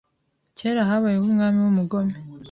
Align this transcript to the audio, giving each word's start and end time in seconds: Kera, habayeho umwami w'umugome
Kera, 0.57 0.81
habayeho 0.89 1.25
umwami 1.29 1.59
w'umugome 1.61 2.15